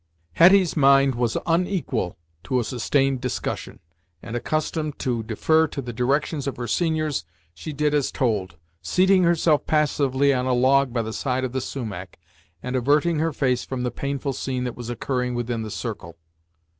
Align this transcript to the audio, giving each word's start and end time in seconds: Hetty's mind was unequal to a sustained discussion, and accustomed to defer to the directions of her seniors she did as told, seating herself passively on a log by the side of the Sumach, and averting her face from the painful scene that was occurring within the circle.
Hetty's 0.33 0.75
mind 0.75 1.13
was 1.13 1.37
unequal 1.45 2.17
to 2.45 2.59
a 2.59 2.63
sustained 2.63 3.21
discussion, 3.21 3.79
and 4.23 4.35
accustomed 4.35 4.97
to 4.97 5.21
defer 5.21 5.67
to 5.67 5.79
the 5.79 5.93
directions 5.93 6.47
of 6.47 6.57
her 6.57 6.65
seniors 6.65 7.23
she 7.53 7.71
did 7.71 7.93
as 7.93 8.11
told, 8.11 8.55
seating 8.81 9.21
herself 9.21 9.67
passively 9.67 10.33
on 10.33 10.47
a 10.47 10.53
log 10.53 10.91
by 10.91 11.03
the 11.03 11.13
side 11.13 11.43
of 11.43 11.51
the 11.51 11.61
Sumach, 11.61 12.17
and 12.63 12.75
averting 12.75 13.19
her 13.19 13.31
face 13.31 13.63
from 13.63 13.83
the 13.83 13.91
painful 13.91 14.33
scene 14.33 14.63
that 14.63 14.75
was 14.75 14.89
occurring 14.89 15.35
within 15.35 15.61
the 15.61 15.69
circle. 15.69 16.17